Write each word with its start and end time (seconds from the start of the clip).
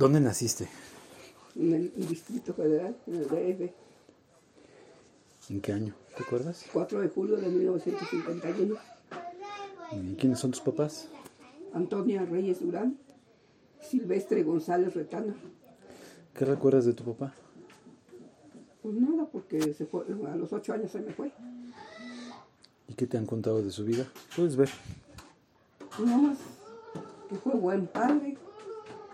¿Dónde 0.00 0.18
naciste? 0.18 0.66
en 1.56 1.74
el 1.74 2.08
Distrito 2.08 2.54
Federal, 2.54 2.96
en 3.06 3.16
el 3.16 3.24
DF, 3.24 3.70
¿En 5.50 5.60
qué 5.60 5.74
año? 5.74 5.94
¿Te 6.16 6.22
acuerdas? 6.22 6.64
4 6.72 7.00
de 7.02 7.08
julio 7.10 7.36
de 7.36 7.48
1951. 7.48 8.76
¿Y 9.92 10.14
quiénes 10.14 10.38
son 10.38 10.52
tus 10.52 10.62
papás? 10.62 11.08
Antonia 11.74 12.24
Reyes 12.24 12.60
Durán, 12.60 12.96
Silvestre 13.82 14.42
González 14.42 14.94
Retana. 14.94 15.34
¿Qué 16.32 16.46
recuerdas 16.46 16.86
de 16.86 16.94
tu 16.94 17.04
papá? 17.04 17.34
Pues 18.80 18.94
nada, 18.94 19.26
porque 19.30 19.74
se 19.74 19.84
fue, 19.84 20.06
a 20.32 20.34
los 20.34 20.50
8 20.50 20.72
años 20.72 20.92
se 20.92 21.00
me 21.00 21.12
fue. 21.12 21.30
¿Y 22.88 22.94
qué 22.94 23.06
te 23.06 23.18
han 23.18 23.26
contado 23.26 23.62
de 23.62 23.70
su 23.70 23.84
vida? 23.84 24.06
Puedes 24.34 24.56
ver. 24.56 24.70
No 25.98 26.22
más 26.22 26.38
que 27.28 27.34
fue 27.36 27.52
buen 27.54 27.86
padre, 27.86 28.38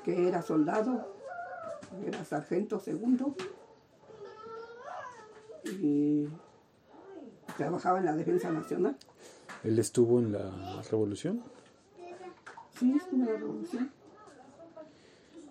que 0.06 0.28
era 0.28 0.40
soldado, 0.40 1.04
era 2.06 2.24
sargento 2.24 2.78
segundo 2.78 3.34
y 5.64 6.28
trabajaba 7.56 7.98
en 7.98 8.04
la 8.04 8.14
defensa 8.14 8.52
nacional. 8.52 8.96
¿Él 9.64 9.76
estuvo 9.80 10.20
en 10.20 10.30
la 10.30 10.80
revolución? 10.88 11.42
Sí, 12.78 12.94
estuvo 12.96 13.20
en 13.20 13.26
la 13.26 13.36
revolución. 13.36 13.90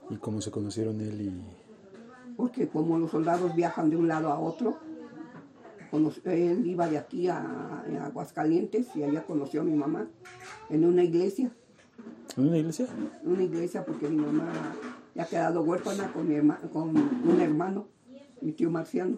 ¿Y 0.10 0.16
cómo 0.16 0.40
se 0.40 0.52
conocieron 0.52 1.02
él 1.02 1.22
y...? 1.22 2.36
Porque 2.38 2.70
como 2.70 2.98
los 2.98 3.12
soldados 3.12 3.54
viajan 3.56 3.90
de 3.90 3.98
un 3.98 4.08
lado 4.08 4.32
a 4.32 4.40
otro, 4.40 4.78
él 6.24 6.66
iba 6.66 6.88
de 6.88 6.98
aquí 6.98 7.28
a, 7.28 7.40
a 7.42 8.06
Aguascalientes 8.06 8.96
y 8.96 9.04
allá 9.04 9.26
conoció 9.26 9.62
a 9.62 9.64
mi 9.66 9.76
mamá 9.76 10.08
en 10.70 10.86
una 10.86 11.04
iglesia. 11.04 11.52
¿En 12.38 12.48
una 12.48 12.58
iglesia? 12.58 12.88
una 13.24 13.44
iglesia 13.44 13.86
porque 13.86 14.10
mi 14.10 14.18
mamá 14.18 14.52
ya 15.16 15.24
ha 15.24 15.26
quedado 15.26 15.62
huérfana 15.62 16.12
con, 16.12 16.28
mi 16.28 16.36
herma- 16.36 16.60
con 16.72 16.90
un 16.96 17.40
hermano, 17.42 17.88
mi 18.42 18.52
tío 18.52 18.70
Marciano. 18.70 19.18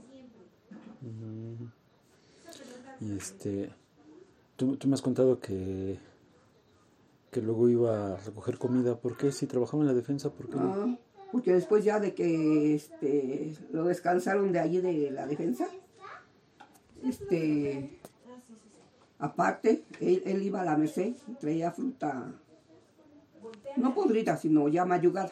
Y 2.99 3.15
este... 3.15 3.71
Tú, 4.55 4.75
tú 4.77 4.87
me 4.87 4.95
has 4.95 5.01
contado 5.01 5.39
que... 5.39 5.99
Que 7.31 7.41
luego 7.41 7.69
iba 7.69 8.13
a 8.13 8.17
recoger 8.17 8.57
comida. 8.57 8.95
¿Por 8.97 9.17
qué? 9.17 9.31
Si 9.31 9.45
trabajaba 9.47 9.83
en 9.83 9.87
la 9.87 9.93
defensa, 9.93 10.29
¿por 10.31 10.49
qué 10.49 10.55
no? 10.55 10.73
Ah, 10.73 10.97
porque 11.31 11.53
después 11.53 11.83
ya 11.83 11.99
de 11.99 12.13
que 12.13 12.73
este, 12.75 13.53
lo 13.71 13.83
descansaron 13.83 14.51
de 14.51 14.59
allí 14.59 14.79
de 14.79 15.11
la 15.11 15.27
defensa, 15.27 15.67
este, 17.03 17.99
aparte, 19.19 19.83
él, 19.99 20.23
él 20.25 20.41
iba 20.41 20.61
a 20.61 20.65
la 20.65 20.77
Merced 20.77 21.13
y 21.27 21.33
traía 21.33 21.71
fruta, 21.71 22.31
no 23.77 23.93
podrida, 23.93 24.37
sino 24.37 24.67
ya 24.67 24.85
mayugada. 24.85 25.31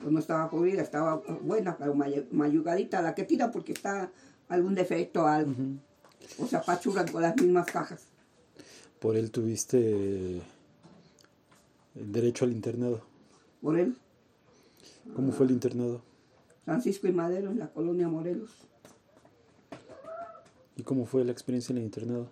Pues 0.00 0.12
no 0.12 0.18
estaba 0.18 0.50
podrida, 0.50 0.82
estaba 0.82 1.16
buena, 1.42 1.76
pero 1.78 1.94
may- 1.94 2.26
mayugadita, 2.30 3.00
la 3.00 3.14
que 3.14 3.24
tira 3.24 3.50
porque 3.50 3.72
está 3.72 4.10
algún 4.48 4.74
defecto, 4.74 5.26
algo. 5.26 5.52
O 6.38 6.46
se 6.46 6.56
apachuran 6.56 7.06
con 7.10 7.22
las 7.22 7.36
mismas 7.36 7.66
cajas. 7.66 8.06
Por 8.98 9.16
él 9.16 9.30
tuviste... 9.30 10.36
el 11.94 12.12
derecho 12.12 12.44
al 12.44 12.52
internado. 12.52 13.02
Por 13.62 13.78
él, 13.78 13.96
¿Cómo 15.14 15.32
fue 15.32 15.46
el 15.46 15.52
internado? 15.52 16.02
Francisco 16.64 17.06
y 17.06 17.12
Madero, 17.12 17.50
en 17.50 17.58
la 17.58 17.68
colonia 17.68 18.08
Morelos. 18.08 18.50
¿Y 20.76 20.82
cómo 20.82 21.06
fue 21.06 21.24
la 21.24 21.32
experiencia 21.32 21.72
en 21.72 21.78
el 21.78 21.84
internado? 21.84 22.28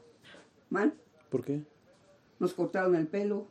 Man, 0.70 0.94
¿Por 1.30 1.44
qué? 1.44 1.62
Nos 2.43 2.55
cortaron 2.55 2.97
el 2.97 3.07
pelo. 3.07 3.47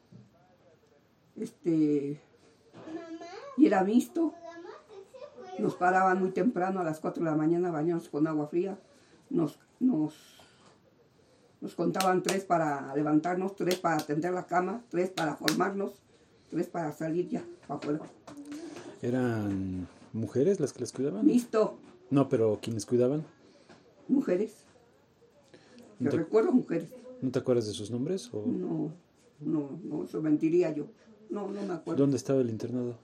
Este. 1.39 2.21
Y 3.57 3.65
era 3.65 3.83
visto. 3.83 4.33
Nos 5.59 5.75
paraban 5.75 6.19
muy 6.19 6.31
temprano 6.31 6.81
a 6.81 6.83
las 6.83 6.99
4 6.99 7.23
de 7.23 7.29
la 7.29 7.37
mañana 7.37 7.69
a 7.69 7.71
bañarnos 7.71 8.09
con 8.09 8.27
agua 8.27 8.47
fría. 8.47 8.77
Nos, 9.29 9.59
nos, 9.79 10.13
nos 11.61 11.73
contaban 11.75 12.21
tres 12.21 12.43
para 12.43 12.93
levantarnos, 12.95 13.55
tres 13.55 13.75
para 13.77 13.95
atender 13.95 14.33
la 14.33 14.45
cama, 14.45 14.81
tres 14.89 15.09
para 15.09 15.35
formarnos, 15.35 15.93
tres 16.49 16.67
para 16.67 16.91
salir 16.91 17.29
ya 17.29 17.43
para 17.67 17.79
afuera. 17.79 17.99
¿Eran 19.01 19.87
mujeres 20.11 20.59
las 20.59 20.73
que 20.73 20.81
las 20.81 20.91
cuidaban? 20.91 21.25
Visto, 21.25 21.77
No, 22.09 22.27
pero 22.27 22.59
quienes 22.61 22.85
cuidaban. 22.85 23.23
mujeres. 24.09 24.65
Que 25.99 26.05
¿No 26.05 26.11
te, 26.11 26.17
recuerdo 26.17 26.51
mujeres. 26.51 26.89
No 27.21 27.31
te 27.31 27.39
acuerdas 27.39 27.67
de 27.67 27.73
sus 27.73 27.91
nombres? 27.91 28.29
¿O 28.33 28.45
No, 28.45 28.91
no, 29.39 29.79
no, 29.83 30.03
eso 30.03 30.21
mentiría 30.21 30.73
yo. 30.73 30.87
No, 31.29 31.49
no 31.51 31.61
me 31.61 31.73
acuerdo. 31.73 32.01
dónde 32.03 32.17
estaba 32.17 32.41
el 32.41 32.49
internado? 32.49 32.95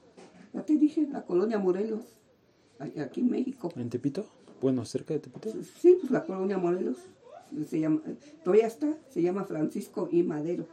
Ya 0.54 0.64
te 0.66 0.76
dije, 0.78 1.08
la 1.12 1.24
colonia 1.26 1.60
Morelos, 1.60 2.04
aquí 2.80 3.22
en 3.22 3.30
México. 3.30 3.72
¿En 3.76 3.90
Tepito? 3.90 4.26
Bueno, 4.62 4.84
cerca 4.86 5.14
de 5.14 5.20
Tepito. 5.22 5.52
Sí, 5.80 5.98
pues 6.00 6.12
la 6.12 6.24
colonia 6.26 6.58
Morelos. 6.58 6.98
Se 7.70 7.80
llama, 7.80 8.02
todavía 8.44 8.68
está, 8.68 8.98
se 9.10 9.22
llama 9.22 9.46
Francisco 9.46 10.10
y 10.12 10.22
Madero. 10.24 10.68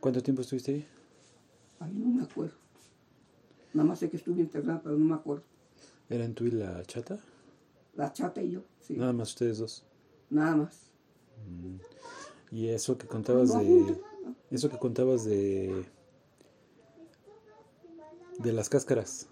¿Cuánto 0.00 0.22
tiempo 0.22 0.42
estuviste 0.42 0.72
ahí? 0.72 0.86
Ay, 1.78 1.92
no 1.94 2.08
me 2.08 2.22
acuerdo. 2.24 2.54
Nada 3.72 3.88
más 3.88 4.00
sé 4.00 4.10
que 4.10 4.16
estuve 4.16 4.40
internada, 4.40 4.80
pero 4.82 4.96
no 4.96 5.04
me 5.04 5.14
acuerdo. 5.14 5.44
¿Eran 6.08 6.34
tú 6.34 6.46
y 6.46 6.50
la 6.50 6.82
chata? 6.84 7.18
La 7.94 8.12
chata 8.12 8.42
y 8.42 8.50
yo, 8.52 8.62
sí. 8.80 8.94
Nada 8.96 9.12
más 9.12 9.28
ustedes 9.30 9.58
dos. 9.58 9.84
Nada 10.30 10.56
más. 10.56 10.90
Y 12.50 12.68
eso 12.68 12.98
que 12.98 13.06
contabas 13.06 13.58
de... 13.58 14.00
Eso 14.50 14.70
que 14.70 14.78
contabas 14.78 15.24
de... 15.24 15.84
De 18.38 18.52
las 18.52 18.68
cáscaras. 18.68 19.28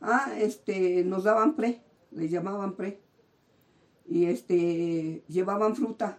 Ah, 0.00 0.32
este, 0.38 1.04
nos 1.04 1.24
daban 1.24 1.56
pre, 1.56 1.82
les 2.10 2.30
llamaban 2.30 2.76
pre. 2.76 3.00
Y 4.06 4.26
este, 4.26 5.24
llevaban 5.28 5.74
fruta. 5.74 6.18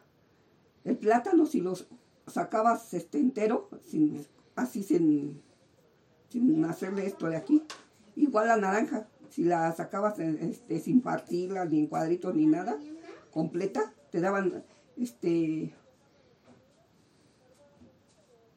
El 0.83 0.97
plátano, 0.97 1.45
si 1.45 1.61
los 1.61 1.87
sacabas 2.27 2.93
este 2.93 3.19
entero, 3.19 3.69
sin, 3.81 4.25
así 4.55 4.81
sin, 4.81 5.41
sin 6.29 6.65
hacerle 6.65 7.05
esto 7.05 7.27
de 7.27 7.37
aquí. 7.37 7.63
Igual 8.15 8.47
la 8.47 8.57
naranja, 8.57 9.07
si 9.29 9.43
la 9.43 9.71
sacabas 9.73 10.17
este, 10.19 10.79
sin 10.79 11.01
partirla, 11.01 11.65
ni 11.65 11.79
en 11.79 11.87
cuadritos, 11.87 12.33
ni 12.33 12.45
nada, 12.47 12.79
completa, 13.31 13.93
te 14.09 14.21
daban 14.21 14.63
este 14.97 15.75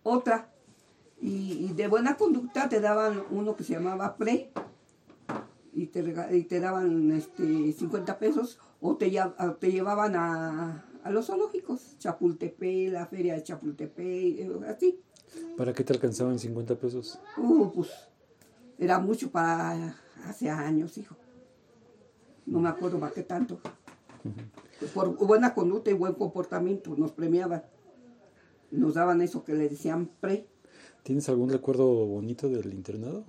otra. 0.08 0.50
Y, 1.20 1.66
y 1.68 1.72
de 1.74 1.88
buena 1.88 2.16
conducta 2.16 2.68
te 2.68 2.80
daban 2.80 3.24
uno 3.30 3.56
que 3.56 3.64
se 3.64 3.72
llamaba 3.72 4.16
pre, 4.16 4.52
y 5.72 5.86
te, 5.86 6.36
y 6.36 6.44
te 6.44 6.60
daban 6.60 7.12
este, 7.12 7.72
50 7.72 8.18
pesos 8.18 8.58
o 8.80 8.96
te, 8.96 9.12
te 9.60 9.70
llevaban 9.70 10.16
a, 10.16 10.84
a 11.04 11.10
los 11.10 11.26
zoológicos, 11.26 11.96
Chapultepec, 11.98 12.92
la 12.92 13.06
feria 13.06 13.34
de 13.34 13.42
Chapultepec, 13.42 13.98
eh, 13.98 14.60
así. 14.68 15.00
¿Para 15.56 15.72
qué 15.72 15.84
te 15.84 15.92
alcanzaban 15.92 16.38
50 16.38 16.74
pesos? 16.76 17.20
Uh, 17.36 17.70
pues 17.72 17.90
era 18.78 18.98
mucho 18.98 19.30
para 19.30 19.96
hace 20.24 20.50
años, 20.50 20.98
hijo. 20.98 21.16
No 22.46 22.60
me 22.60 22.68
acuerdo 22.68 22.98
para 22.98 23.12
qué 23.12 23.22
tanto. 23.22 23.60
Por 24.94 25.16
buena 25.16 25.54
conducta 25.54 25.90
y 25.90 25.94
buen 25.94 26.14
comportamiento 26.14 26.94
nos 26.96 27.12
premiaban. 27.12 27.62
Nos 28.70 28.94
daban 28.94 29.22
eso 29.22 29.44
que 29.44 29.54
le 29.54 29.68
decían 29.68 30.10
pre. 30.20 30.46
¿Tienes 31.02 31.28
algún 31.28 31.50
recuerdo 31.50 31.86
bonito 32.06 32.48
del 32.48 32.72
internado? 32.74 33.24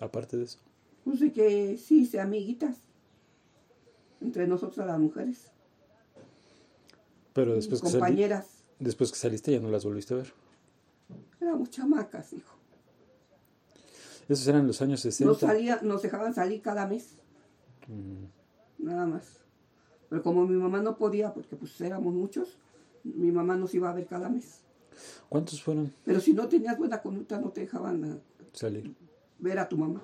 Aparte 0.00 0.36
de 0.36 0.44
eso. 0.44 0.58
Pues 1.04 1.20
de 1.20 1.32
que 1.32 1.78
sí, 1.78 2.06
se 2.06 2.20
amiguitas. 2.20 2.76
Entre 4.20 4.46
nosotras 4.46 4.86
las 4.86 4.98
mujeres. 4.98 5.50
Pero 7.32 7.54
después 7.54 7.80
que, 7.80 7.90
compañeras. 7.90 8.46
después 8.78 9.10
que 9.10 9.18
saliste 9.18 9.52
ya 9.52 9.60
no 9.60 9.70
las 9.70 9.84
volviste 9.84 10.14
a 10.14 10.18
ver. 10.18 10.32
Éramos 11.40 11.70
chamacas, 11.70 12.32
hijo. 12.32 12.56
Esos 14.28 14.46
eran 14.46 14.66
los 14.66 14.80
años 14.80 15.00
60. 15.00 15.30
Nos, 15.30 15.40
salía, 15.40 15.80
nos 15.82 16.02
dejaban 16.02 16.34
salir 16.34 16.62
cada 16.62 16.86
mes. 16.86 17.16
Mm, 17.88 18.84
Nada 18.84 19.06
más. 19.06 19.40
Pero 20.08 20.22
como 20.22 20.46
mi 20.46 20.56
mamá 20.56 20.80
no 20.80 20.96
podía, 20.96 21.34
porque 21.34 21.56
pues 21.56 21.78
éramos 21.80 22.14
muchos, 22.14 22.56
mi 23.04 23.30
mamá 23.30 23.56
nos 23.56 23.74
iba 23.74 23.90
a 23.90 23.94
ver 23.94 24.06
cada 24.06 24.28
mes. 24.28 24.60
¿Cuántos 25.28 25.62
fueron 25.62 25.92
Pero 26.04 26.20
si 26.20 26.32
no 26.32 26.48
tenías 26.48 26.78
buena 26.78 27.02
conducta, 27.02 27.40
no 27.40 27.50
te 27.50 27.62
dejaban 27.62 28.04
eh, 28.04 28.20
salir? 28.52 28.94
ver 29.38 29.58
a 29.58 29.68
tu 29.68 29.76
mamá. 29.76 30.02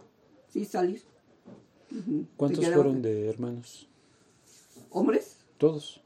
Sí, 0.49 0.65
salir. 0.65 1.03
¿Cuántos 2.37 2.65
fueron 2.67 3.03
de 3.03 3.29
hermanos? 3.29 3.89
Hombres, 4.91 5.45
Todos. 5.59 6.03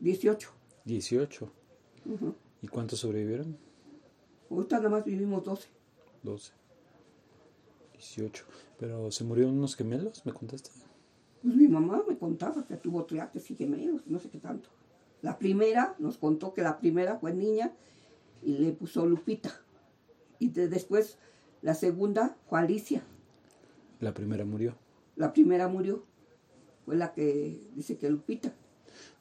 18. 0.00 0.50
18. 0.84 1.52
Ujú. 2.06 2.34
¿Y 2.60 2.68
cuántos 2.68 3.00
sobrevivieron? 3.00 3.56
Ahorita 4.50 4.76
nada 4.76 4.90
más 4.90 5.04
vivimos 5.04 5.44
12. 5.44 5.68
12. 6.22 6.52
18. 7.94 8.44
Pero 8.78 9.10
se 9.10 9.24
murieron 9.24 9.56
unos 9.58 9.76
gemelos, 9.76 10.24
¿me 10.26 10.32
contaste? 10.32 10.70
Pues 11.42 11.54
mi 11.54 11.68
mamá 11.68 12.02
me 12.08 12.16
contaba 12.16 12.64
que 12.66 12.76
tuvo 12.76 13.04
triates 13.04 13.50
y 13.50 13.56
gemelos, 13.56 14.06
no 14.06 14.18
sé 14.18 14.28
qué 14.28 14.38
tanto. 14.38 14.68
La 15.22 15.38
primera, 15.38 15.94
nos 15.98 16.18
contó 16.18 16.52
que 16.52 16.62
la 16.62 16.78
primera 16.78 17.16
fue 17.18 17.32
niña 17.32 17.72
y 18.42 18.58
le 18.58 18.72
puso 18.72 19.06
Lupita. 19.06 19.54
Y 20.38 20.48
de- 20.50 20.68
después 20.68 21.18
La 21.62 21.74
segunda 21.74 22.36
fue 22.48 22.58
Alicia. 22.58 23.04
La 24.00 24.12
primera 24.12 24.44
murió. 24.44 24.74
La 25.14 25.32
primera 25.32 25.68
murió. 25.68 26.02
Fue 26.84 26.96
la 26.96 27.12
que 27.12 27.60
dice 27.76 27.96
que 27.98 28.10
Lupita. 28.10 28.52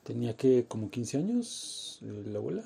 ¿Tenía 0.03 0.35
que 0.35 0.65
como 0.67 0.89
15 0.89 1.17
años 1.19 1.99
eh, 2.01 2.23
la 2.25 2.39
abuela? 2.39 2.63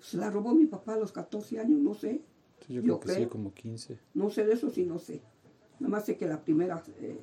Se 0.00 0.18
la 0.18 0.28
robó 0.30 0.54
mi 0.54 0.66
papá 0.66 0.92
a 0.94 0.98
los 0.98 1.10
14 1.12 1.58
años, 1.58 1.80
no 1.80 1.94
sé. 1.94 2.20
Sí, 2.66 2.74
yo, 2.74 2.82
Yo 2.82 3.00
creo 3.00 3.16
que 3.16 3.22
sí, 3.22 3.28
como 3.30 3.54
15. 3.54 3.98
No 4.12 4.28
sé 4.28 4.44
de 4.44 4.52
eso, 4.52 4.68
sí, 4.68 4.84
no 4.84 4.98
sé. 4.98 5.22
Nada 5.80 5.90
más 5.90 6.04
sé 6.04 6.18
que 6.18 6.26
la 6.26 6.44
primera 6.44 6.82
eh, 7.00 7.18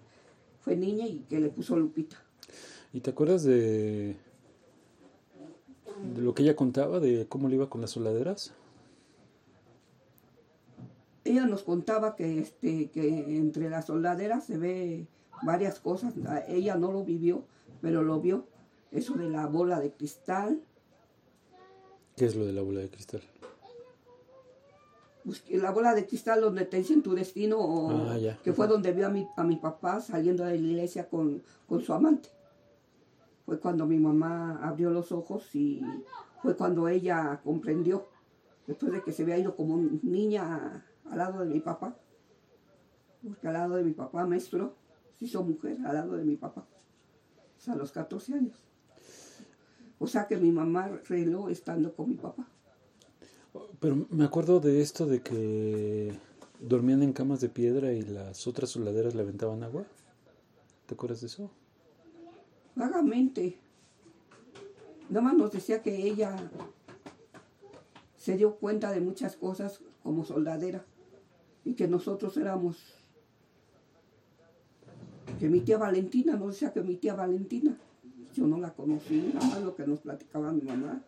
fue 0.62 0.76
niña 0.76 1.06
y 1.06 1.20
que 1.30 1.40
le 1.40 1.50
puso 1.50 1.78
Lupita. 1.78 2.18
¿Y 2.94 3.02
te 3.02 3.12
acuerdas 3.12 3.44
de, 3.44 4.16
de 6.04 6.22
lo 6.22 6.34
que 6.34 6.44
ella 6.44 6.56
contaba, 6.56 7.00
de 7.00 7.26
cómo 7.28 7.48
le 7.50 7.56
iba 7.56 7.70
con 7.70 7.82
las 7.82 7.92
soladeras? 7.92 8.54
Ella 11.26 11.46
nos 11.46 11.64
contaba 11.64 12.16
que, 12.16 12.40
este, 12.40 12.90
que 12.90 13.38
entre 13.38 13.70
las 13.70 13.86
soldaderas 13.86 14.46
se 14.46 14.58
ve 14.58 15.08
varias 15.44 15.80
cosas. 15.80 16.16
La- 16.18 16.46
Ella 16.48 16.76
no 16.76 16.92
lo 16.92 17.04
vivió, 17.04 17.44
pero 17.82 18.02
lo 18.04 18.20
vio. 18.20 18.46
Eso 18.92 19.14
de 19.14 19.30
la 19.30 19.46
bola 19.46 19.80
de 19.80 19.92
cristal, 19.92 20.62
¿Qué 22.16 22.26
es 22.26 22.36
lo 22.36 22.46
de 22.46 22.52
la 22.52 22.62
bola 22.62 22.82
de 22.82 22.90
cristal? 22.90 23.22
pues, 25.24 25.44
la 25.52 25.72
bola 25.72 25.94
de 25.94 26.06
cristal 26.08 26.42
donde 26.42 26.66
te 26.66 26.78
dicen 26.78 27.02
tu 27.04 27.14
destino, 27.14 27.58
o 27.60 27.92
Ah, 27.92 28.18
que 28.44 28.52
fue 28.52 28.68
donde 28.68 28.92
vio 28.92 29.06
a 29.08 29.10
mi, 29.10 29.28
a 29.38 29.44
mi 29.44 29.56
papá 29.58 30.02
saliendo 30.02 30.44
de 30.44 30.60
la 30.60 30.68
iglesia 30.68 31.08
con, 31.08 31.42
con 31.68 31.82
su 31.82 31.94
amante. 31.94 32.30
Fue 33.50 33.60
cuando 33.60 33.88
mi 33.88 33.98
mamá 33.98 34.60
abrió 34.62 34.92
los 34.92 35.12
ojos 35.12 35.56
y 35.56 35.82
fue 36.44 36.56
cuando 36.56 36.88
ella 36.88 37.42
comprendió, 37.44 38.06
después 38.68 38.92
de 38.92 39.02
que 39.02 39.12
se 39.12 39.24
había 39.24 39.40
ido 39.40 39.56
como 39.56 39.76
niña 40.04 40.86
al 41.10 41.18
lado 41.18 41.40
de 41.40 41.48
mi 41.48 41.60
papá, 41.60 41.98
porque 43.24 43.48
al 43.48 43.54
lado 43.54 43.78
de 43.78 43.84
mi 43.84 43.94
papá, 43.94 44.28
maestro, 44.28 44.76
se 45.18 45.26
hizo 45.26 45.44
mujer 45.44 45.80
al 45.84 45.96
lado 45.96 46.16
de 46.16 46.26
mi 46.26 46.36
papá, 46.36 46.68
o 47.58 47.60
sea, 47.60 47.74
a 47.74 47.78
los 47.78 47.92
14 47.92 48.36
años. 48.36 48.64
O 49.98 50.06
sea 50.06 50.28
que 50.28 50.38
mi 50.38 50.52
mamá 50.52 50.88
reló 51.08 51.50
estando 51.50 51.96
con 51.96 52.10
mi 52.10 52.18
papá. 52.18 52.48
Pero 53.80 54.06
me 54.12 54.26
acuerdo 54.26 54.60
de 54.60 54.80
esto 54.80 55.08
de 55.08 55.24
que 55.24 56.16
dormían 56.60 57.02
en 57.02 57.14
camas 57.14 57.42
de 57.42 57.50
piedra 57.50 57.94
y 57.94 58.04
las 58.04 58.46
otras 58.46 58.70
soladeras 58.70 59.16
le 59.16 59.24
aventaban 59.24 59.64
agua. 59.64 59.86
¿Te 60.86 60.94
acuerdas 60.94 61.22
de 61.22 61.28
eso? 61.28 61.50
Vagamente. 62.80 63.58
Nada 65.10 65.22
más 65.22 65.36
nos 65.36 65.52
decía 65.52 65.82
que 65.82 65.98
ella 66.08 66.34
se 68.16 68.38
dio 68.38 68.56
cuenta 68.56 68.92
de 68.92 69.02
muchas 69.02 69.36
cosas 69.36 69.82
como 70.02 70.24
soldadera 70.24 70.86
y 71.66 71.74
que 71.74 71.90
nosotros 71.90 72.38
éramos 72.38 72.78
que 75.40 75.50
mi 75.50 75.60
tía 75.60 75.78
Valentina, 75.78 76.38
nos 76.38 76.54
decía 76.54 76.72
que 76.72 76.82
mi 76.82 76.96
tía 76.96 77.16
Valentina, 77.16 77.78
yo 78.34 78.48
no 78.48 78.58
la 78.58 78.74
conocí, 78.74 79.30
nada 79.34 79.46
más 79.48 79.62
lo 79.62 79.76
que 79.76 79.86
nos 79.86 80.00
platicaba 80.00 80.54
mi 80.54 80.62
mamá, 80.62 81.02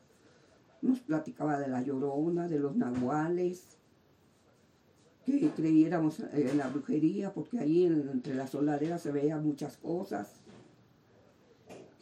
nos 0.81 0.99
platicaba 0.99 1.57
de 1.57 1.69
la 1.69 1.81
llorona, 1.81 2.49
de 2.49 2.59
los 2.59 2.75
nahuales, 2.75 3.77
que 5.25 5.49
creyéramos 5.51 6.19
en 6.19 6.57
la 6.57 6.67
brujería, 6.67 7.33
porque 7.33 7.59
ahí 7.59 7.85
en- 7.85 8.09
entre 8.09 8.35
las 8.35 8.49
soladeras 8.51 9.01
se 9.01 9.11
veían 9.13 9.45
muchas 9.45 9.77
cosas 9.77 10.40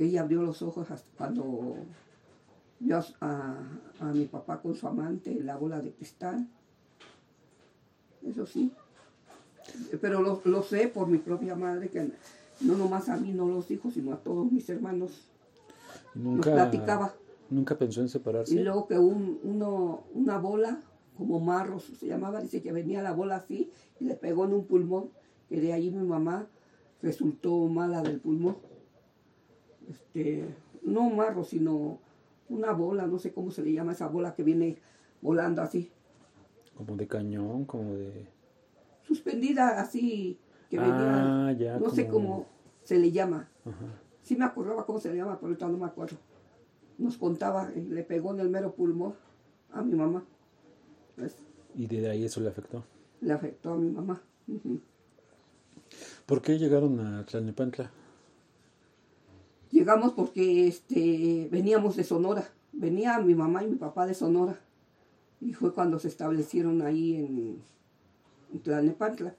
ella 0.05 0.21
abrió 0.21 0.41
los 0.41 0.61
ojos 0.61 0.89
hasta 0.91 1.07
cuando 1.17 1.75
vio 2.79 2.97
a, 3.21 3.57
a- 3.99 4.05
mi 4.13 4.25
papá 4.25 4.61
con 4.61 4.75
su 4.75 4.87
amante 4.87 5.31
en 5.31 5.45
la 5.45 5.57
bola 5.57 5.81
de 5.81 5.91
cristal. 5.91 6.47
Eso 8.25 8.45
sí. 8.45 8.71
Pero 10.01 10.21
lo, 10.21 10.41
lo 10.45 10.63
sé 10.63 10.87
por 10.87 11.07
mi 11.07 11.17
propia 11.17 11.55
madre, 11.55 11.89
que 11.89 12.11
no 12.61 12.75
nomás 12.77 13.09
a 13.09 13.17
mí 13.17 13.31
no 13.33 13.47
los 13.47 13.67
dijo, 13.67 13.91
sino 13.91 14.13
a 14.13 14.17
todos 14.17 14.51
mis 14.51 14.69
hermanos. 14.69 15.11
Y 16.15 16.19
Nos 16.19 16.33
nunca, 16.35 16.53
platicaba. 16.53 17.13
nunca 17.49 17.77
pensó 17.77 18.01
en 18.01 18.09
separarse. 18.09 18.53
Y 18.55 18.59
luego 18.63 18.87
que 18.87 18.97
un, 18.97 19.39
uno, 19.43 20.03
una 20.13 20.37
bola, 20.37 20.79
como 21.17 21.39
marros 21.39 21.83
se 21.99 22.07
llamaba, 22.07 22.41
dice 22.41 22.61
que 22.61 22.71
venía 22.71 23.01
la 23.01 23.11
bola 23.13 23.37
así 23.37 23.69
y 23.99 24.05
le 24.05 24.15
pegó 24.15 24.45
en 24.45 24.53
un 24.53 24.65
pulmón, 24.65 25.09
que 25.49 25.59
de 25.61 25.73
ahí 25.73 25.91
mi 25.91 26.05
mamá 26.05 26.47
resultó 27.01 27.67
mala 27.67 28.01
del 28.01 28.19
pulmón. 28.19 28.57
Este, 29.89 30.45
no 30.83 31.09
marro, 31.09 31.43
sino 31.43 31.99
una 32.49 32.71
bola, 32.73 33.07
no 33.07 33.19
sé 33.19 33.31
cómo 33.33 33.51
se 33.51 33.63
le 33.63 33.73
llama 33.73 33.91
esa 33.93 34.07
bola 34.07 34.33
que 34.35 34.43
viene 34.43 34.77
volando 35.21 35.61
así, 35.61 35.91
Como 36.75 36.95
de 36.95 37.07
cañón, 37.07 37.65
como 37.65 37.95
de... 37.95 38.27
suspendida 39.03 39.81
así, 39.81 40.39
que 40.69 40.77
venía, 40.79 41.47
Ah, 41.47 41.51
ya. 41.53 41.77
no 41.79 41.89
sé 41.89 42.07
cómo 42.07 42.45
se 42.83 42.97
le 42.97 43.11
llama. 43.11 43.49
Ajá. 43.65 43.85
Sí 44.23 44.35
me 44.35 44.45
acordaba 44.45 44.85
cómo 44.85 44.99
se 44.99 45.09
le 45.09 45.17
llama, 45.17 45.35
pero 45.39 45.47
ahorita 45.47 45.67
no 45.67 45.77
me 45.77 45.85
acuerdo. 45.85 46.17
Nos 46.97 47.17
contaba, 47.17 47.71
eh, 47.75 47.85
le 47.89 48.03
pegó 48.03 48.33
en 48.33 48.39
el 48.41 48.49
mero 48.49 48.73
pulmón 48.73 49.13
a 49.71 49.81
mi 49.81 49.95
mamá. 49.95 50.23
Pues, 51.15 51.35
Y 51.75 51.87
de 51.87 52.09
ahí 52.09 52.23
eso 52.25 52.39
le 52.41 52.49
afectó. 52.49 52.83
le 53.21 53.33
afectó 53.33 53.73
a 53.73 53.77
mi 53.77 53.89
mamá. 53.91 54.21
¿Por 56.25 56.41
qué 56.41 56.57
llegaron 56.57 56.99
a 56.99 57.25
Tlalnepantla? 57.25 57.91
Llegamos 59.71 60.13
porque 60.13 60.67
este, 60.67 61.47
veníamos 61.51 61.95
de 61.95 62.03
Sonora. 62.03 62.49
Venía 62.71 63.19
mi 63.19 63.35
mamá 63.35 63.63
y 63.63 63.67
mi 63.67 63.75
papá 63.75 64.07
de 64.07 64.13
Sonora. 64.13 64.59
Y 65.41 65.53
fue 65.53 65.73
cuando 65.73 65.99
se 65.99 66.07
establecieron 66.07 66.81
ahí 66.81 67.15
en, 67.15 67.61
en 68.53 68.59
Tlalnepantla. 68.61 69.35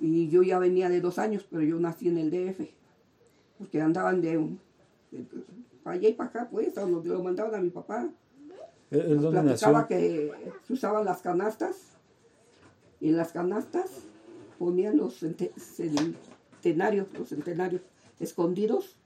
Y 0.00 0.28
yo 0.28 0.42
ya 0.42 0.58
venía 0.58 0.88
de 0.88 1.00
dos 1.00 1.18
años, 1.18 1.46
pero 1.50 1.62
yo 1.62 1.78
nací 1.78 2.08
en 2.08 2.18
el 2.18 2.30
DF. 2.30 2.60
Porque 3.58 3.80
andaban 3.80 4.20
de, 4.20 4.36
de 5.10 5.24
para 5.82 5.96
allá 5.96 6.08
y 6.08 6.12
para 6.14 6.30
acá, 6.30 6.48
pues, 6.50 6.76
a 6.76 6.82
donde 6.82 7.08
lo 7.08 7.22
mandaban 7.22 7.54
a 7.54 7.60
mi 7.60 7.70
papá. 7.70 8.08
¿Él 8.90 9.00
él 9.00 9.20
dónde 9.20 9.42
nació? 9.42 9.70
Platicaba 9.70 9.86
que 9.88 10.32
se 10.66 10.72
usaban 10.72 11.04
las 11.04 11.22
canastas 11.22 11.76
y 13.00 13.08
en 13.08 13.16
las 13.16 13.32
canastas 13.32 13.90
ponían 14.58 14.96
los 14.96 15.22
cente- 15.22 15.52
centenarios, 15.58 17.06
los 17.18 17.28
centenarios 17.28 17.82
escondidos, 18.20 18.96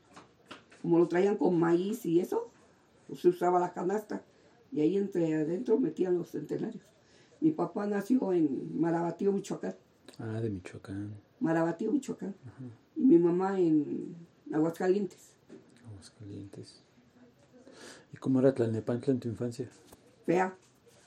como 0.83 0.99
lo 0.99 1.09
traían 1.09 1.37
con 1.37 1.59
maíz 1.59 2.05
y 2.07 2.21
eso, 2.21 2.51
pues 3.09 3.21
se 3.21 3.29
usaba 3.29 3.59
la 3.61 3.73
canasta 3.73 4.23
y 4.73 4.81
ahí 4.81 4.97
entre 4.97 5.35
adentro 5.35 5.79
metían 5.79 6.17
los 6.17 6.31
centenarios. 6.31 6.83
Mi 7.41 7.51
papá 7.51 7.87
nació 7.87 8.33
en 8.33 8.79
Marabatío, 8.81 9.33
Michoacán, 9.33 9.75
Ah, 10.19 10.40
de 10.40 10.50
Michoacán, 10.50 11.14
Marabatío, 11.40 11.90
Michoacán, 11.93 12.35
y 12.97 13.00
mi 13.00 13.19
mamá 13.19 13.59
en 13.59 14.14
Aguascalientes, 14.52 15.31
Aguascalientes. 15.90 16.83
¿Y 18.12 18.17
cómo 18.19 18.40
era 18.40 18.55
Tlalnepantla 18.55 19.12
en 19.14 19.21
tu 19.21 19.29
infancia? 19.29 19.69
fea. 20.26 20.55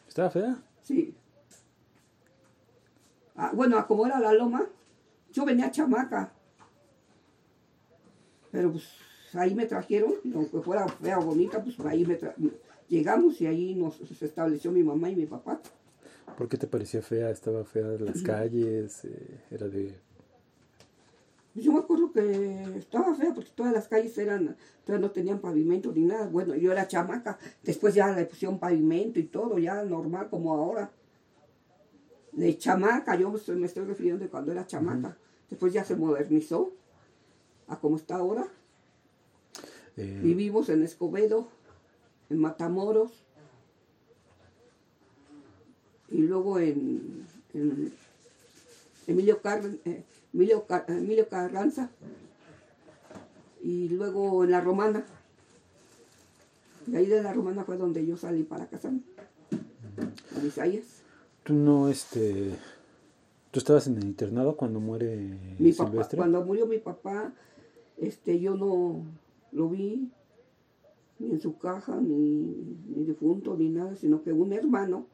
¿Estaba 0.07 0.29
fea? 0.31 0.63
Sí. 0.81 1.15
Ah, 3.35 3.51
bueno, 3.53 3.77
a 3.77 3.87
como 3.87 4.05
era 4.05 4.19
la 4.19 4.33
loma, 4.33 4.65
yo 5.31 5.45
venía 5.45 5.71
chamaca. 5.71 6.33
Pero 8.53 8.71
pues 8.71 8.85
ahí 9.33 9.55
me 9.55 9.65
trajeron, 9.65 10.13
aunque 10.35 10.59
fuera 10.61 10.87
fea 10.87 11.17
o 11.17 11.25
bonita, 11.25 11.61
pues 11.63 11.77
ahí 11.81 12.05
me 12.05 12.19
tra- 12.19 12.35
llegamos 12.87 13.41
y 13.41 13.47
ahí 13.47 13.73
nos 13.73 13.95
se 13.97 14.25
estableció 14.25 14.71
mi 14.71 14.83
mamá 14.83 15.09
y 15.09 15.15
mi 15.15 15.25
papá. 15.25 15.59
¿Por 16.37 16.47
qué 16.47 16.57
te 16.57 16.67
parecía 16.67 17.01
fea? 17.01 17.31
¿Estaba 17.31 17.63
fea 17.65 17.87
las 17.99 18.21
calles? 18.21 19.05
eh, 19.05 19.39
¿Era 19.49 19.67
de...? 19.67 19.95
Pues, 21.53 21.65
Yo 21.65 21.71
me 21.73 21.79
acuerdo 21.79 22.11
que 22.11 22.63
estaba 22.77 23.15
fea 23.15 23.33
porque 23.33 23.49
todas 23.55 23.73
las 23.73 23.87
calles 23.87 24.15
eran, 24.19 24.55
todavía 24.85 25.07
no 25.07 25.11
tenían 25.11 25.39
pavimento 25.39 25.91
ni 25.91 26.01
nada. 26.03 26.27
Bueno, 26.27 26.53
yo 26.55 26.71
era 26.71 26.87
chamaca, 26.87 27.39
después 27.63 27.95
ya 27.95 28.11
le 28.15 28.25
pusieron 28.25 28.59
pavimento 28.59 29.19
y 29.19 29.23
todo, 29.23 29.57
ya 29.57 29.83
normal 29.83 30.29
como 30.29 30.53
ahora. 30.53 30.91
De 32.31 32.55
chamaca, 32.57 33.15
yo 33.15 33.31
me 33.31 33.37
estoy, 33.37 33.55
me 33.55 33.65
estoy 33.65 33.85
refiriendo 33.85 34.23
de 34.23 34.29
cuando 34.29 34.51
era 34.51 34.65
chamaca. 34.67 35.17
Después 35.49 35.73
ya 35.73 35.83
se 35.83 35.95
modernizó 35.95 36.71
a 37.67 37.79
como 37.79 37.97
está 37.97 38.15
ahora. 38.17 38.47
eh, 39.97 40.19
Vivimos 40.23 40.69
en 40.69 40.83
Escobedo, 40.83 41.47
en 42.29 42.39
Matamoros, 42.39 43.11
y 46.09 46.17
luego 46.19 46.59
en, 46.59 47.25
en 47.53 47.93
Emilio, 49.07 49.41
Car- 49.41 49.63
eh, 49.85 50.03
Emilio, 50.33 50.65
Car- 50.67 50.85
Emilio 50.87 51.27
Carranza, 51.27 51.89
y 53.61 53.89
luego 53.89 54.43
en 54.43 54.51
La 54.51 54.61
Romana. 54.61 55.05
Y 56.87 56.95
ahí 56.95 57.05
de 57.05 57.23
La 57.23 57.33
Romana 57.33 57.63
fue 57.63 57.77
donde 57.77 58.05
yo 58.05 58.17
salí 58.17 58.43
para 58.43 58.67
casarme, 58.67 59.01
a 60.39 60.45
Isaías. 60.45 60.85
¿Tú 61.43 61.53
no, 61.53 61.89
este... 61.89 62.55
¿Tú 63.51 63.59
estabas 63.59 63.85
en 63.87 63.97
el 63.97 64.05
internado 64.05 64.57
cuando 64.57 64.79
muere 64.79 65.37
Mi 65.59 65.71
papá, 65.73 66.09
cuando 66.15 66.43
murió 66.43 66.65
mi 66.65 66.79
papá, 66.79 67.31
este, 68.07 68.39
yo 68.39 68.55
no 68.55 69.05
lo 69.51 69.69
vi 69.69 70.11
ni 71.19 71.31
en 71.31 71.39
su 71.39 71.57
caja, 71.57 71.99
ni, 72.01 72.77
ni 72.87 73.03
difunto, 73.05 73.55
ni 73.55 73.69
nada, 73.69 73.95
sino 73.95 74.23
que 74.23 74.33
un 74.33 74.53
hermano 74.53 75.07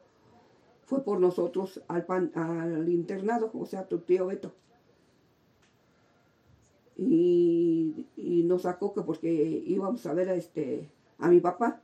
fue 0.84 1.04
por 1.04 1.20
nosotros 1.20 1.80
al, 1.88 2.04
pan, 2.04 2.32
al 2.34 2.88
internado, 2.88 3.50
o 3.54 3.64
sea, 3.64 3.86
tu 3.86 3.98
tío 4.00 4.26
Beto. 4.26 4.52
Y, 6.96 8.06
y, 8.16 8.42
nos 8.42 8.62
sacó 8.62 8.92
que 8.92 9.02
porque 9.02 9.32
íbamos 9.32 10.04
a 10.06 10.12
ver 10.12 10.28
a, 10.28 10.34
este, 10.34 10.90
a 11.18 11.28
mi 11.28 11.40
papá, 11.40 11.80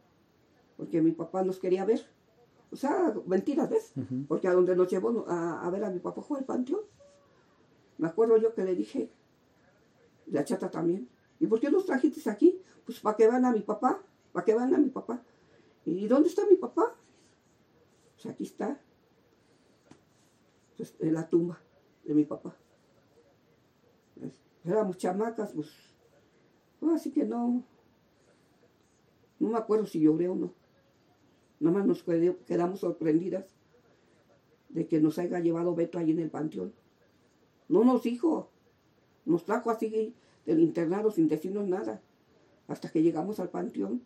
porque 0.76 1.00
mi 1.00 1.12
papá 1.12 1.42
nos 1.42 1.58
quería 1.58 1.84
ver. 1.84 2.04
O 2.70 2.76
sea, 2.76 3.14
mentiras, 3.26 3.70
¿ves? 3.70 3.94
Porque 4.28 4.48
a 4.48 4.52
donde 4.52 4.74
nos 4.74 4.88
llevó 4.88 5.24
a, 5.28 5.64
a, 5.64 5.70
ver 5.70 5.84
a 5.84 5.90
mi 5.90 6.00
papá 6.00 6.20
fue 6.20 6.40
el 6.40 6.44
panteón. 6.44 6.80
Me 7.96 8.08
acuerdo 8.08 8.36
yo 8.36 8.54
que 8.54 8.64
le 8.64 8.74
dije, 8.74 9.08
la 10.26 10.44
chata 10.44 10.70
también, 10.70 11.08
¿y 11.38 11.46
por 11.46 11.60
qué 11.60 11.70
nos 11.70 11.86
trajiste 11.86 12.28
aquí? 12.28 12.60
Pues 12.84 13.00
para 13.00 13.16
que 13.16 13.28
vean 13.28 13.44
a 13.44 13.52
mi 13.52 13.60
papá, 13.60 14.02
para 14.32 14.44
que 14.44 14.54
vean 14.54 14.74
a 14.74 14.78
mi 14.78 14.90
papá. 14.90 15.22
¿Y 15.84 16.06
dónde 16.08 16.28
está 16.28 16.46
mi 16.46 16.56
papá? 16.56 16.94
Pues 18.14 18.26
aquí 18.26 18.44
está, 18.44 18.80
pues, 20.76 20.94
la 21.00 21.28
tumba 21.28 21.60
de 22.04 22.14
mi 22.14 22.24
papá. 22.24 22.56
Éramos 24.64 24.98
chamacas, 24.98 25.52
pues, 25.52 25.70
pues, 26.80 26.94
así 26.94 27.12
que 27.12 27.24
no, 27.24 27.62
no 29.38 29.48
me 29.48 29.56
acuerdo 29.56 29.86
si 29.86 30.00
lloré 30.00 30.28
o 30.28 30.34
no. 30.34 30.52
Nada 31.60 31.78
más 31.78 31.86
nos 31.86 32.02
quedamos 32.02 32.80
sorprendidas 32.80 33.46
de 34.68 34.86
que 34.86 35.00
nos 35.00 35.18
haya 35.18 35.38
llevado 35.40 35.74
Beto 35.74 35.98
ahí 35.98 36.10
en 36.10 36.18
el 36.18 36.30
panteón. 36.30 36.74
No 37.68 37.84
nos 37.84 38.02
dijo, 38.02 38.50
nos 39.26 39.44
trajo 39.44 39.70
así 39.70 40.14
del 40.46 40.60
internado 40.60 41.10
sin 41.10 41.28
decirnos 41.28 41.68
nada, 41.68 42.00
hasta 42.68 42.88
que 42.90 43.02
llegamos 43.02 43.40
al 43.40 43.50
panteón. 43.50 44.02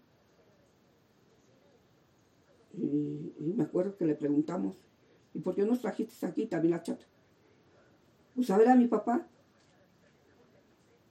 Y, 2.73 3.33
me 3.39 3.65
acuerdo 3.65 3.97
que 3.97 4.07
le 4.07 4.15
preguntamos, 4.15 4.77
¿y 5.35 5.41
por 5.41 5.55
qué 5.55 5.65
nos 5.65 5.81
trajiste 5.81 6.27
aquí 6.27 6.47
también 6.47 6.73
la 6.73 6.83
chata? 6.83 7.05
Pues 8.35 8.51
a 8.51 8.59
ver 8.59 8.69
a 8.69 8.77
mi 8.77 8.87
papá. 8.87 9.27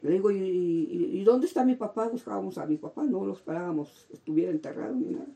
Le 0.01 0.11
digo, 0.11 0.31
¿y, 0.31 1.23
dónde 1.23 1.45
está 1.45 1.63
mi 1.63 1.75
papá? 1.75 2.07
Buscábamos 2.07 2.57
a 2.57 2.65
mi 2.65 2.77
papá, 2.77 3.03
no 3.03 3.25
lo 3.25 3.33
esperábamos 3.33 4.07
estuviera 4.11 4.51
enterrado 4.51 4.95
ni 4.95 5.11
nada. 5.11 5.27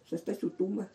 Pues 0.00 0.14
está 0.14 0.32
en 0.32 0.38
su 0.38 0.50
tumba. 0.50 0.90